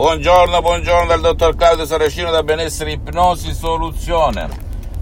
Buongiorno, 0.00 0.62
buongiorno 0.62 1.08
dal 1.08 1.20
dottor 1.20 1.54
Claudio 1.56 1.84
Saracino 1.84 2.30
da 2.30 2.42
Benessere 2.42 2.92
Ipnosi 2.92 3.52
Soluzione. 3.52 4.48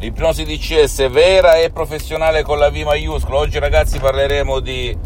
L'ipnosi 0.00 0.42
DCS 0.42 1.08
vera 1.08 1.54
e 1.54 1.70
professionale 1.70 2.42
con 2.42 2.58
la 2.58 2.68
V 2.68 2.78
maiuscola. 2.78 3.38
Oggi 3.38 3.60
ragazzi 3.60 4.00
parleremo 4.00 4.58
di 4.58 4.98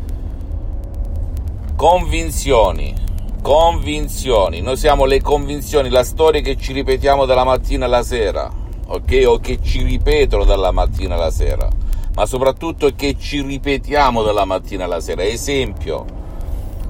convinzioni. 1.77 2.95
Convinzioni. 3.43 4.63
Noi 4.63 4.79
siamo 4.79 5.05
le 5.05 5.21
convinzioni, 5.21 5.91
la 5.91 6.05
storia 6.05 6.41
che 6.41 6.57
ci 6.57 6.73
ripetiamo 6.73 7.27
dalla 7.27 7.45
mattina 7.45 7.85
alla 7.85 8.03
sera, 8.03 8.51
ok? 8.87 9.25
O 9.27 9.41
che 9.41 9.59
ci 9.63 9.83
ripetono 9.83 10.45
dalla 10.45 10.71
mattina 10.71 11.17
alla 11.17 11.31
sera, 11.31 11.69
ma 12.15 12.25
soprattutto 12.25 12.89
che 12.97 13.19
ci 13.19 13.43
ripetiamo 13.43 14.23
dalla 14.23 14.47
mattina 14.47 14.85
alla 14.85 15.01
sera. 15.01 15.23
Esempio, 15.23 16.21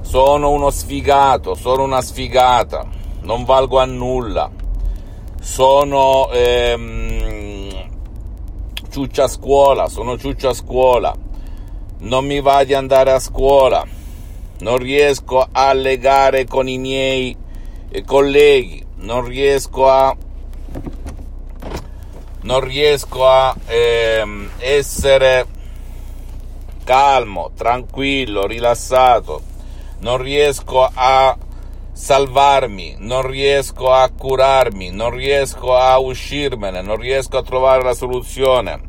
sono 0.03 0.51
uno 0.51 0.69
sfigato, 0.69 1.55
sono 1.55 1.83
una 1.83 2.01
sfigata, 2.01 2.85
non 3.21 3.45
valgo 3.45 3.79
a 3.79 3.85
nulla, 3.85 4.51
sono 5.41 6.29
ehm, 6.29 7.89
ciuccia 8.91 9.23
a 9.23 9.27
scuola, 9.27 9.87
sono 9.87 10.17
ciuccia 10.17 10.49
a 10.49 10.53
scuola, 10.53 11.15
non 11.99 12.25
mi 12.25 12.41
va 12.41 12.63
di 12.63 12.73
andare 12.73 13.11
a 13.11 13.19
scuola, 13.19 13.83
non 14.59 14.77
riesco 14.77 15.47
a 15.51 15.73
legare 15.73 16.45
con 16.45 16.67
i 16.67 16.77
miei 16.77 17.35
eh, 17.89 18.03
colleghi, 18.03 18.85
non 18.97 19.25
riesco 19.25 19.89
a 19.89 20.15
non 22.41 22.59
riesco 22.59 23.25
a 23.25 23.55
ehm, 23.67 24.49
essere 24.57 25.45
calmo, 26.83 27.51
tranquillo, 27.55 28.45
rilassato 28.45 29.51
non 30.03 30.17
riesco 30.17 30.87
a 30.93 31.35
salvarmi, 31.93 32.95
non 32.99 33.25
riesco 33.25 33.89
a 33.89 34.09
curarmi, 34.09 34.91
non 34.91 35.11
riesco 35.11 35.75
a 35.75 35.97
uscirmene, 35.97 36.81
non 36.81 36.97
riesco 36.97 37.37
a 37.37 37.41
trovare 37.43 37.83
la 37.83 37.93
soluzione, 37.93 38.81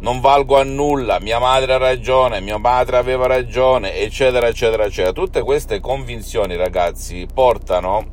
non 0.00 0.20
valgo 0.20 0.58
a 0.58 0.64
nulla, 0.64 1.20
mia 1.20 1.38
madre 1.38 1.74
ha 1.74 1.78
ragione, 1.78 2.40
mio 2.40 2.60
padre 2.60 2.96
aveva 2.96 3.26
ragione, 3.28 3.94
eccetera, 3.94 4.48
eccetera, 4.48 4.84
eccetera. 4.84 5.12
Tutte 5.12 5.42
queste 5.42 5.78
convinzioni, 5.78 6.56
ragazzi, 6.56 7.26
portano, 7.32 8.04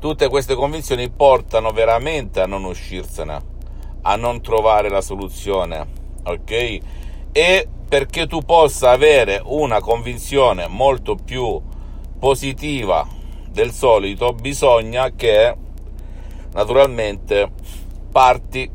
tutte 0.00 0.28
queste 0.28 0.56
convinzioni 0.56 1.08
portano 1.08 1.70
veramente 1.70 2.40
a 2.40 2.46
non 2.46 2.64
uscirsene, 2.64 3.40
a 4.02 4.16
non 4.16 4.42
trovare 4.42 4.88
la 4.88 5.00
soluzione, 5.00 5.86
ok? 6.24 6.78
E 7.30 7.68
perché 7.92 8.26
tu 8.26 8.40
possa 8.40 8.88
avere 8.88 9.38
una 9.44 9.80
convinzione 9.80 10.66
molto 10.66 11.14
più 11.14 11.60
positiva 12.18 13.06
del 13.50 13.70
solito, 13.70 14.32
bisogna 14.32 15.10
che 15.10 15.54
naturalmente 16.54 17.52
parti 18.10 18.70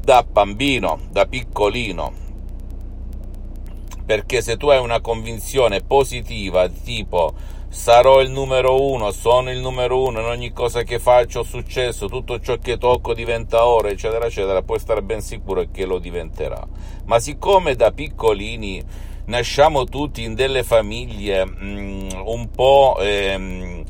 da 0.00 0.26
bambino, 0.28 0.98
da 1.10 1.26
piccolino. 1.26 2.12
Perché 4.04 4.42
se 4.42 4.56
tu 4.56 4.66
hai 4.66 4.80
una 4.80 5.00
convinzione 5.00 5.82
positiva, 5.82 6.68
tipo 6.68 7.34
sarò 7.76 8.22
il 8.22 8.30
numero 8.30 8.90
uno, 8.90 9.12
sono 9.12 9.50
il 9.50 9.60
numero 9.60 10.02
uno, 10.02 10.20
in 10.20 10.26
ogni 10.26 10.52
cosa 10.52 10.82
che 10.82 10.98
faccio 10.98 11.40
ho 11.40 11.42
successo, 11.44 12.08
tutto 12.08 12.40
ciò 12.40 12.56
che 12.56 12.78
tocco 12.78 13.12
diventa 13.12 13.66
oro, 13.66 13.88
eccetera, 13.88 14.26
eccetera, 14.26 14.62
puoi 14.62 14.80
stare 14.80 15.02
ben 15.02 15.20
sicuro 15.20 15.66
che 15.70 15.84
lo 15.84 15.98
diventerà. 15.98 16.66
Ma 17.04 17.20
siccome 17.20 17.76
da 17.76 17.92
piccolini 17.92 18.82
nasciamo 19.26 19.84
tutti 19.84 20.24
in 20.24 20.34
delle 20.34 20.64
famiglie 20.64 21.46
mm, 21.46 22.10
un 22.24 22.50
po' 22.50 22.96
ehm, 22.98 23.84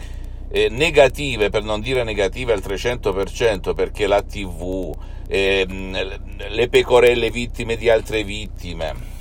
eh, 0.50 0.68
negative, 0.68 1.48
per 1.48 1.62
non 1.62 1.80
dire 1.80 2.02
negative 2.02 2.52
al 2.52 2.62
300%, 2.62 3.72
perché 3.72 4.06
la 4.08 4.20
TV, 4.20 4.94
ehm, 5.28 6.18
le 6.48 6.68
pecorelle 6.68 7.30
vittime 7.30 7.76
di 7.76 7.88
altre 7.88 8.24
vittime, 8.24 9.14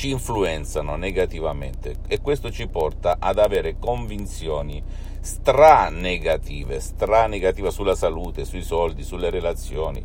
ci 0.00 0.08
influenzano 0.08 0.96
negativamente 0.96 1.96
e 2.08 2.22
questo 2.22 2.50
ci 2.50 2.66
porta 2.68 3.18
ad 3.18 3.38
avere 3.38 3.76
convinzioni 3.78 4.82
stranegative, 5.20 6.80
stranegative 6.80 7.70
sulla 7.70 7.94
salute, 7.94 8.46
sui 8.46 8.62
soldi, 8.62 9.02
sulle 9.02 9.28
relazioni. 9.28 10.02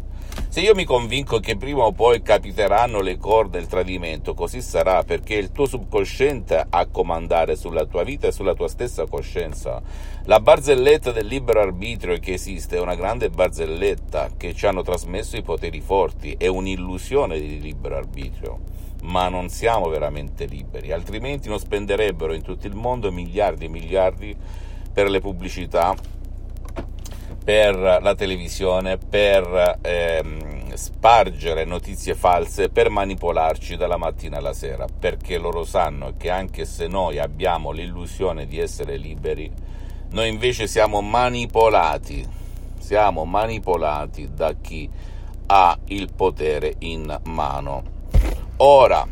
Se 0.50 0.59
io 0.59 0.75
mi 0.75 0.84
convinco 0.84 1.39
che 1.39 1.55
prima 1.55 1.84
o 1.84 1.94
poi 1.94 2.22
capiteranno 2.22 3.00
le 3.00 3.16
corde 3.16 3.57
del 3.57 3.69
tradimento, 3.69 4.34
così 4.34 4.61
sarà 4.61 5.01
perché 5.03 5.35
è 5.35 5.39
il 5.41 5.53
tuo 5.53 5.66
subconsciente 5.66 6.66
a 6.69 6.88
comandare 6.88 7.55
sulla 7.55 7.85
tua 7.85 8.03
vita 8.03 8.28
e 8.28 8.34
sulla 8.34 8.53
tua 8.53 8.67
stessa 8.67 9.05
coscienza. 9.05 9.81
La 10.25 10.41
barzelletta 10.41 11.13
del 11.13 11.25
libero 11.25 11.61
arbitrio 11.61 12.19
che 12.19 12.34
esiste 12.34 12.75
è 12.75 12.81
una 12.81 12.95
grande 12.95 13.29
barzelletta 13.29 14.31
che 14.35 14.53
ci 14.53 14.66
hanno 14.67 14.81
trasmesso 14.81 15.38
i 15.38 15.41
poteri 15.41 15.79
forti, 15.79 16.35
è 16.38 16.47
un'illusione 16.47 17.39
di 17.39 17.61
libero 17.61 17.95
arbitrio 17.95 18.74
ma 19.05 19.29
non 19.29 19.49
siamo 19.49 19.88
veramente 19.88 20.45
liberi, 20.45 20.91
altrimenti 20.91 21.47
non 21.47 21.59
spenderebbero 21.59 22.33
in 22.33 22.41
tutto 22.41 22.67
il 22.67 22.75
mondo 22.75 23.11
miliardi 23.11 23.66
e 23.66 23.69
miliardi 23.69 24.35
per 24.91 25.09
le 25.09 25.19
pubblicità, 25.19 25.95
per 27.43 27.75
la 27.75 28.16
televisione, 28.16 28.97
per 28.97 29.79
ehm, 29.81 30.73
spargere 30.73 31.63
notizie 31.63 32.16
false, 32.16 32.69
per 32.69 32.89
manipolarci 32.89 33.75
dalla 33.75 33.97
mattina 33.97 34.38
alla 34.38 34.53
sera, 34.53 34.88
perché 34.88 35.37
loro 35.37 35.63
sanno 35.63 36.13
che 36.17 36.29
anche 36.29 36.66
se 36.66 36.87
noi 36.87 37.19
abbiamo 37.19 37.72
l'illusione 37.72 38.47
di 38.47 38.59
essere 38.59 38.97
liberi, 38.97 39.51
noi 40.11 40.29
invece 40.29 40.66
siamo 40.66 41.01
manipolati, 41.01 42.25
siamo 42.79 43.25
manipolati 43.25 44.29
da 44.33 44.53
chi 44.53 44.89
ha 45.47 45.77
il 45.85 46.09
potere 46.16 46.75
in 46.79 47.19
mano. 47.25 47.93
Ora, 48.57 49.05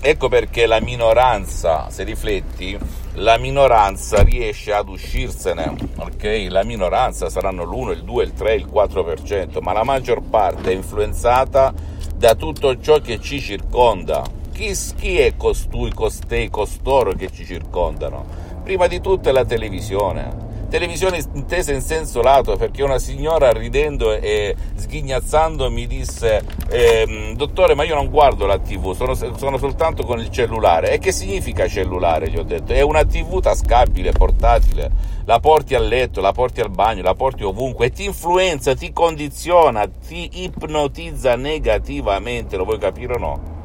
ecco 0.00 0.28
perché 0.28 0.66
la 0.66 0.80
minoranza, 0.80 1.90
se 1.90 2.04
rifletti, 2.04 2.78
la 3.14 3.36
minoranza 3.36 4.22
riesce 4.22 4.72
ad 4.72 4.88
uscirsene, 4.88 5.74
ok? 5.96 6.46
La 6.48 6.62
minoranza 6.62 7.28
saranno 7.28 7.64
l'1, 7.64 7.90
il 7.90 8.04
2, 8.04 8.22
il 8.22 8.32
3, 8.34 8.54
il 8.54 8.68
4%, 8.72 9.60
ma 9.60 9.72
la 9.72 9.82
maggior 9.82 10.22
parte 10.22 10.70
è 10.70 10.74
influenzata 10.74 11.74
da 12.14 12.36
tutto 12.36 12.78
ciò 12.78 13.00
che 13.00 13.18
ci 13.18 13.40
circonda. 13.40 14.22
Chi, 14.52 14.72
chi 14.96 15.18
è 15.18 15.34
costui, 15.36 15.92
costei, 15.92 16.48
costoro 16.48 17.14
che 17.14 17.32
ci 17.32 17.44
circondano? 17.44 18.24
Prima 18.62 18.86
di 18.86 19.00
tutto 19.00 19.28
è 19.28 19.32
la 19.32 19.44
televisione 19.44 20.47
televisione 20.68 21.24
intesa 21.32 21.72
in 21.72 21.80
senso 21.80 22.20
lato 22.20 22.56
perché 22.56 22.82
una 22.82 22.98
signora 22.98 23.52
ridendo 23.52 24.12
e 24.12 24.54
sghignazzando 24.74 25.70
mi 25.70 25.86
disse 25.86 26.42
eh, 26.68 27.32
dottore 27.34 27.74
ma 27.74 27.84
io 27.84 27.94
non 27.94 28.10
guardo 28.10 28.46
la 28.46 28.58
tv 28.58 28.94
sono, 28.94 29.14
sono, 29.14 29.58
soltanto 29.58 30.04
con 30.04 30.18
il 30.18 30.30
cellulare 30.30 30.92
e 30.92 30.98
che 30.98 31.12
significa 31.12 31.66
cellulare 31.66 32.28
gli 32.28 32.36
ho 32.36 32.42
detto 32.42 32.72
è 32.72 32.82
una 32.82 33.04
tv 33.04 33.40
tascabile 33.40 34.12
portatile 34.12 34.90
la 35.24 35.40
porti 35.40 35.74
a 35.74 35.80
letto 35.80 36.20
la 36.20 36.32
porti 36.32 36.60
al 36.60 36.70
bagno 36.70 37.02
la 37.02 37.14
porti 37.14 37.44
ovunque 37.44 37.86
e 37.86 37.90
ti 37.90 38.04
influenza 38.04 38.74
ti 38.74 38.92
condiziona 38.92 39.88
ti 39.88 40.42
ipnotizza 40.44 41.36
negativamente 41.36 42.56
lo 42.56 42.64
vuoi 42.64 42.78
capire 42.78 43.14
o 43.14 43.18
no? 43.18 43.57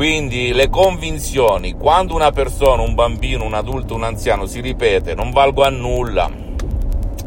Quindi 0.00 0.54
le 0.54 0.70
convinzioni, 0.70 1.74
quando 1.74 2.14
una 2.14 2.30
persona, 2.30 2.80
un 2.80 2.94
bambino, 2.94 3.44
un 3.44 3.52
adulto, 3.52 3.94
un 3.94 4.04
anziano 4.04 4.46
si 4.46 4.62
ripete 4.62 5.14
non 5.14 5.30
valgo 5.30 5.62
a 5.62 5.68
nulla, 5.68 6.30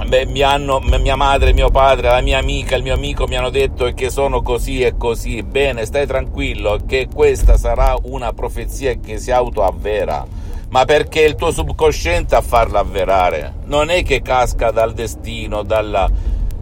Beh, 0.08 0.26
mi 0.26 0.42
hanno, 0.42 0.80
mia 0.80 1.16
madre, 1.16 1.54
mio 1.54 1.70
padre, 1.70 2.08
la 2.08 2.22
mia 2.22 2.40
amica, 2.40 2.76
il 2.76 2.82
mio 2.82 2.96
amico 2.96 3.28
mi 3.28 3.36
hanno 3.36 3.52
detto 3.52 3.92
che 3.94 4.10
sono 4.10 4.42
così 4.42 4.82
e 4.82 4.98
così, 4.98 5.44
bene, 5.44 5.86
stai 5.86 6.08
tranquillo 6.08 6.80
che 6.88 7.10
questa 7.14 7.58
sarà 7.58 7.96
una 8.06 8.34
profezia 8.34 8.96
che 8.96 9.20
si 9.20 9.30
autoavvera, 9.30 10.26
ma 10.70 10.84
perché 10.84 11.22
è 11.22 11.28
il 11.28 11.36
tuo 11.36 11.52
subconsciente 11.52 12.34
a 12.34 12.42
farla 12.42 12.80
avverare, 12.80 13.54
non 13.66 13.92
è 13.92 14.02
che 14.02 14.24
casca 14.24 14.72
dal 14.72 14.94
destino, 14.94 15.62
dalla, 15.62 16.10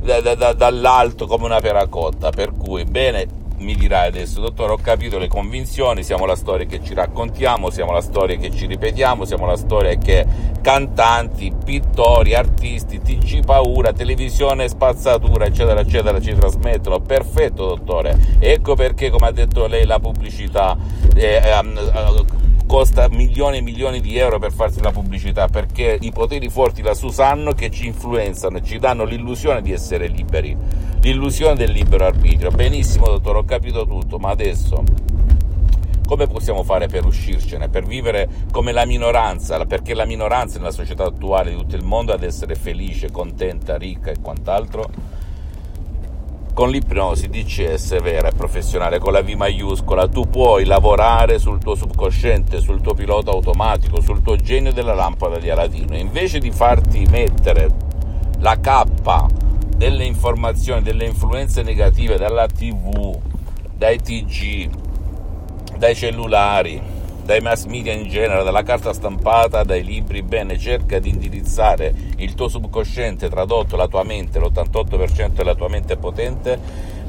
da, 0.03 0.19
da, 0.35 0.51
dall'alto 0.51 1.25
come 1.25 1.45
una 1.45 1.61
peracotta, 1.61 2.31
per 2.31 2.51
cui 2.51 2.83
bene, 2.83 3.39
mi 3.61 3.75
dirai 3.75 4.07
adesso, 4.07 4.41
dottore, 4.41 4.73
ho 4.73 4.77
capito 4.77 5.17
le 5.17 5.27
convinzioni, 5.27 6.03
siamo 6.03 6.25
la 6.25 6.35
storia 6.35 6.65
che 6.65 6.83
ci 6.83 6.93
raccontiamo, 6.93 7.69
siamo 7.69 7.91
la 7.91 8.01
storia 8.01 8.35
che 8.37 8.51
ci 8.51 8.65
ripetiamo, 8.65 9.23
siamo 9.23 9.45
la 9.45 9.55
storia 9.55 9.95
che 9.95 10.25
cantanti, 10.61 11.53
pittori, 11.63 12.35
artisti, 12.35 12.99
TG 13.01 13.45
paura, 13.45 13.93
televisione 13.93 14.67
spazzatura, 14.67 15.45
eccetera, 15.45 15.79
eccetera, 15.79 16.19
ci 16.19 16.33
trasmettono. 16.33 16.99
Perfetto, 16.99 17.67
dottore. 17.67 18.17
Ecco 18.39 18.75
perché, 18.75 19.09
come 19.09 19.27
ha 19.27 19.31
detto 19.31 19.67
lei, 19.67 19.85
la 19.85 19.99
pubblicità 19.99 20.77
eh, 21.15 21.41
eh, 21.43 21.51
costa 22.71 23.09
milioni 23.09 23.57
e 23.57 23.61
milioni 23.61 23.99
di 23.99 24.15
euro 24.15 24.39
per 24.39 24.53
farsi 24.53 24.81
la 24.81 24.93
pubblicità, 24.93 25.49
perché 25.49 25.97
i 25.99 26.13
poteri 26.13 26.47
forti 26.47 26.81
lassù 26.81 27.09
sanno 27.09 27.51
che 27.51 27.69
ci 27.69 27.85
influenzano 27.85 28.59
e 28.59 28.63
ci 28.63 28.79
danno 28.79 29.03
l'illusione 29.03 29.61
di 29.61 29.73
essere 29.73 30.07
liberi 30.07 30.55
l'illusione 31.01 31.55
del 31.55 31.69
libero 31.69 32.05
arbitrio. 32.05 32.49
Benissimo, 32.49 33.07
dottore, 33.07 33.39
ho 33.39 33.43
capito 33.43 33.85
tutto, 33.85 34.19
ma 34.19 34.29
adesso 34.29 34.81
come 36.07 36.27
possiamo 36.27 36.63
fare 36.63 36.87
per 36.87 37.05
uscircene, 37.05 37.67
per 37.67 37.85
vivere 37.85 38.29
come 38.53 38.71
la 38.71 38.85
minoranza, 38.85 39.65
perché 39.65 39.93
la 39.93 40.05
minoranza 40.05 40.57
nella 40.57 40.71
società 40.71 41.03
attuale 41.03 41.49
di 41.49 41.57
tutto 41.57 41.75
il 41.75 41.83
mondo 41.83 42.13
ad 42.13 42.23
essere 42.23 42.55
felice, 42.55 43.11
contenta, 43.11 43.75
ricca 43.75 44.11
e 44.11 44.21
quant'altro? 44.21 45.19
Con 46.53 46.69
l'ipnosi 46.69 47.29
DCS 47.29 48.01
vera 48.01 48.27
e 48.27 48.33
professionale, 48.33 48.99
con 48.99 49.13
la 49.13 49.21
V 49.21 49.29
maiuscola, 49.29 50.09
tu 50.09 50.29
puoi 50.29 50.65
lavorare 50.65 51.39
sul 51.39 51.59
tuo 51.59 51.75
subconsciente, 51.75 52.59
sul 52.59 52.81
tuo 52.81 52.93
pilota 52.93 53.31
automatico, 53.31 54.01
sul 54.01 54.21
tuo 54.21 54.35
genio 54.35 54.73
della 54.73 54.93
lampada 54.93 55.39
di 55.39 55.49
Aladino. 55.49 55.95
Invece 55.95 56.39
di 56.39 56.51
farti 56.51 57.05
mettere 57.09 57.69
la 58.39 58.59
cappa 58.59 59.27
delle 59.75 60.03
informazioni, 60.03 60.81
delle 60.81 61.05
influenze 61.05 61.63
negative 61.63 62.17
dalla 62.17 62.47
TV, 62.47 63.17
dai 63.73 63.97
TG, 63.99 64.69
dai 65.77 65.95
cellulari, 65.95 66.81
dai 67.31 67.39
mass 67.39 67.63
media 67.63 67.93
in 67.93 68.09
genere, 68.09 68.43
dalla 68.43 68.61
carta 68.61 68.91
stampata, 68.91 69.63
dai 69.63 69.85
libri, 69.85 70.21
bene, 70.21 70.57
cerca 70.57 70.99
di 70.99 71.07
indirizzare 71.07 71.93
il 72.17 72.33
tuo 72.33 72.49
subconsciente, 72.49 73.29
tradotto 73.29 73.77
la 73.77 73.87
tua 73.87 74.03
mente, 74.03 74.37
l'88% 74.37 75.29
della 75.29 75.55
tua 75.55 75.69
mente 75.69 75.95
potente, 75.95 76.59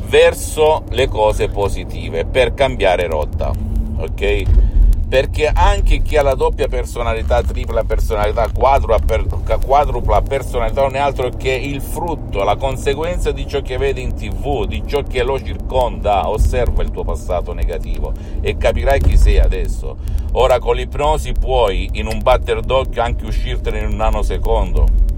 verso 0.07 0.85
le 0.91 1.09
cose 1.09 1.49
positive 1.49 2.25
per 2.25 2.55
cambiare 2.55 3.09
rotta, 3.09 3.51
ok? 3.97 4.72
Perché 5.12 5.47
anche 5.47 6.00
chi 6.00 6.17
ha 6.17 6.23
la 6.23 6.35
doppia 6.35 6.69
personalità, 6.69 7.43
tripla 7.43 7.85
personalità, 7.85 8.49
quadrupla, 8.49 10.23
personalità 10.23 10.81
non 10.81 10.97
è 10.97 10.99
altro 10.99 11.29
che 11.29 11.50
il 11.50 11.82
frutto, 11.82 12.43
la 12.43 12.56
conseguenza 12.56 13.31
di 13.31 13.47
ciò 13.47 13.61
che 13.61 13.76
vede 13.76 14.00
in 14.00 14.14
tv, 14.14 14.64
di 14.64 14.82
ciò 14.87 15.03
che 15.03 15.23
lo 15.23 15.38
circonda, 15.38 16.31
osserva 16.31 16.82
il 16.82 16.91
tuo 16.91 17.05
passato 17.05 17.53
negativo 17.53 18.14
e 18.41 18.56
capirai 18.56 19.00
chi 19.00 19.19
sei 19.19 19.38
adesso. 19.38 19.99
Ora 20.32 20.59
con 20.59 20.76
l'ipnosi 20.76 21.32
puoi 21.32 21.91
in 21.93 22.06
un 22.06 22.23
batter 22.23 22.62
d'occhio 22.62 23.03
anche 23.03 23.26
uscirtene 23.26 23.81
in 23.81 23.88
un 23.88 23.97
nanosecondo 23.97 25.12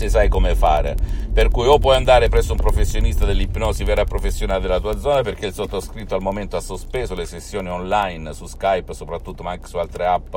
se 0.00 0.08
sai 0.08 0.28
come 0.28 0.54
fare. 0.54 0.96
Per 1.30 1.50
cui 1.50 1.66
o 1.66 1.78
puoi 1.78 1.96
andare 1.96 2.30
presso 2.30 2.52
un 2.52 2.58
professionista 2.58 3.26
dell'ipnosi 3.26 3.84
vera 3.84 4.04
professionale 4.04 4.62
della 4.62 4.80
tua 4.80 4.98
zona, 4.98 5.20
perché 5.20 5.46
il 5.46 5.52
sottoscritto 5.52 6.14
al 6.14 6.22
momento 6.22 6.56
ha 6.56 6.60
sospeso 6.60 7.14
le 7.14 7.26
sessioni 7.26 7.68
online 7.68 8.32
su 8.32 8.46
Skype, 8.46 8.94
soprattutto 8.94 9.42
ma 9.42 9.50
anche 9.50 9.66
su 9.66 9.76
altre 9.76 10.06
app 10.06 10.34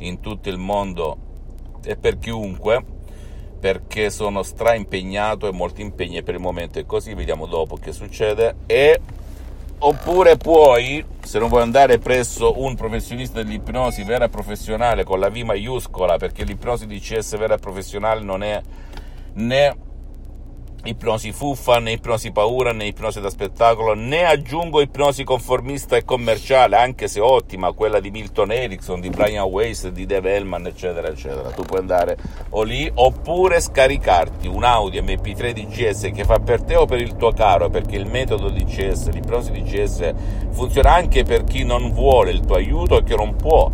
in 0.00 0.20
tutto 0.20 0.50
il 0.50 0.58
mondo 0.58 1.16
e 1.82 1.96
per 1.96 2.18
chiunque, 2.18 2.84
perché 3.58 4.10
sono 4.10 4.42
straimpegnato 4.42 5.48
e 5.48 5.52
molti 5.52 5.80
impegni 5.80 6.22
per 6.22 6.34
il 6.34 6.40
momento 6.40 6.78
e 6.78 6.84
così, 6.84 7.14
vediamo 7.14 7.46
dopo 7.46 7.76
che 7.76 7.92
succede. 7.92 8.56
E 8.66 9.00
oppure 9.78 10.36
puoi, 10.36 11.02
se 11.22 11.38
non 11.38 11.48
vuoi 11.48 11.62
andare 11.62 11.98
presso 11.98 12.60
un 12.60 12.74
professionista 12.74 13.42
dell'ipnosi 13.42 14.02
vera 14.02 14.28
professionale 14.28 15.02
con 15.04 15.18
la 15.18 15.30
V 15.30 15.36
maiuscola, 15.36 16.18
perché 16.18 16.44
l'ipnosi 16.44 16.86
di 16.86 17.00
CS 17.00 17.38
vera 17.38 17.56
professionale 17.56 18.20
non 18.20 18.42
è 18.42 18.60
né 19.38 19.72
ipnosi 20.84 21.32
fuffa, 21.32 21.80
né 21.80 21.92
ipnosi 21.92 22.30
paura, 22.30 22.72
né 22.72 22.86
ipnosi 22.86 23.20
da 23.20 23.30
spettacolo, 23.30 23.94
né 23.94 24.24
aggiungo 24.24 24.80
ipnosi 24.80 25.22
conformista 25.22 25.96
e 25.96 26.04
commerciale, 26.04 26.76
anche 26.76 27.08
se 27.08 27.20
ottima, 27.20 27.72
quella 27.72 28.00
di 28.00 28.10
Milton 28.10 28.52
Erickson, 28.52 29.00
di 29.00 29.10
Brian 29.10 29.44
Weiss, 29.44 29.88
di 29.88 30.06
Dave 30.06 30.34
Hellman, 30.34 30.66
eccetera, 30.66 31.08
eccetera. 31.08 31.50
Tu 31.50 31.62
puoi 31.62 31.80
andare 31.80 32.16
o 32.50 32.62
lì, 32.62 32.90
oppure 32.92 33.60
scaricarti 33.60 34.46
un 34.46 34.64
Audi 34.64 35.00
MP3 35.00 35.52
DCS 35.52 36.10
che 36.12 36.24
fa 36.24 36.38
per 36.38 36.62
te 36.62 36.76
o 36.76 36.86
per 36.86 37.00
il 37.00 37.16
tuo 37.16 37.32
caro, 37.32 37.68
perché 37.70 37.96
il 37.96 38.06
metodo 38.06 38.48
DCS, 38.48 39.10
l'ipnosi 39.10 39.52
DCS, 39.52 40.14
funziona 40.50 40.94
anche 40.94 41.22
per 41.22 41.44
chi 41.44 41.64
non 41.64 41.92
vuole 41.92 42.30
il 42.30 42.40
tuo 42.40 42.56
aiuto 42.56 42.98
e 42.98 43.02
che 43.04 43.14
non 43.14 43.36
può 43.36 43.70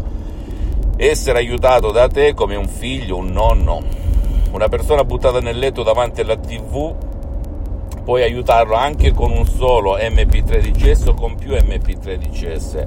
essere 0.97 1.39
aiutato 1.39 1.91
da 1.91 2.09
te 2.09 2.35
come 2.35 2.57
un 2.57 2.69
figlio, 2.69 3.17
un 3.17 3.31
nonno, 3.31 4.04
una 4.55 4.69
persona 4.69 5.03
buttata 5.03 5.41
nel 5.41 5.59
letto 5.59 5.83
davanti 5.83 6.21
alla 6.21 6.37
tv 6.37 6.95
puoi 8.05 8.23
aiutarlo 8.23 8.75
anche 8.75 9.11
con 9.11 9.33
un 9.33 9.45
solo 9.47 9.97
MP3 9.99 10.61
DCS 10.61 11.07
o 11.09 11.15
con 11.15 11.35
più 11.35 11.55
MP3 11.55 12.15
DCS 12.15 12.85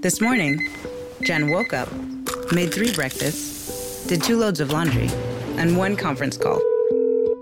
This 0.00 0.20
morning, 0.20 0.60
Jen 1.22 1.50
woke 1.50 1.74
up, 1.74 1.88
made 2.52 2.70
three 2.70 2.92
breakfasts 2.92 3.77
did 4.08 4.22
two 4.22 4.38
loads 4.38 4.58
of 4.58 4.72
laundry, 4.72 5.08
and 5.58 5.76
one 5.76 5.94
conference 5.94 6.36
call. 6.36 6.60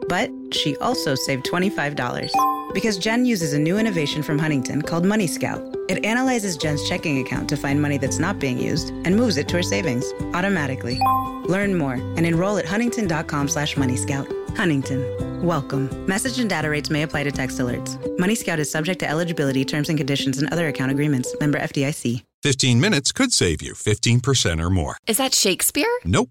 But 0.08 0.30
she 0.52 0.76
also 0.76 1.14
saved 1.14 1.46
$25. 1.46 2.30
Because 2.74 2.98
Jen 2.98 3.24
uses 3.24 3.52
a 3.52 3.58
new 3.58 3.78
innovation 3.78 4.22
from 4.22 4.38
Huntington 4.38 4.82
called 4.82 5.04
Money 5.04 5.26
Scout. 5.26 5.62
It 5.88 6.04
analyzes 6.04 6.56
Jen's 6.56 6.86
checking 6.88 7.20
account 7.20 7.48
to 7.48 7.56
find 7.56 7.80
money 7.80 7.96
that's 7.96 8.18
not 8.18 8.38
being 8.38 8.58
used 8.58 8.90
and 8.90 9.16
moves 9.16 9.36
it 9.36 9.48
to 9.48 9.56
her 9.56 9.62
savings 9.62 10.04
automatically. 10.34 10.98
Learn 11.44 11.78
more 11.78 11.94
and 11.94 12.26
enroll 12.26 12.58
at 12.58 12.66
huntington.com 12.66 13.48
slash 13.48 13.76
moneyscout. 13.76 14.26
Huntington. 14.56 15.42
Welcome. 15.42 16.06
Message 16.06 16.38
and 16.38 16.50
data 16.50 16.68
rates 16.68 16.90
may 16.90 17.02
apply 17.02 17.24
to 17.24 17.30
text 17.30 17.58
alerts. 17.58 17.96
Money 18.18 18.34
Scout 18.34 18.58
is 18.58 18.70
subject 18.70 19.00
to 19.00 19.08
eligibility, 19.08 19.64
terms 19.64 19.88
and 19.88 19.98
conditions, 19.98 20.38
and 20.38 20.52
other 20.52 20.68
account 20.68 20.90
agreements. 20.90 21.34
Member 21.40 21.58
FDIC. 21.58 22.22
15 22.42 22.80
minutes 22.80 23.10
could 23.12 23.32
save 23.32 23.60
you 23.60 23.74
15% 23.74 24.62
or 24.62 24.70
more. 24.70 24.96
Is 25.06 25.16
that 25.16 25.34
Shakespeare? 25.34 25.88
Nope, 26.04 26.30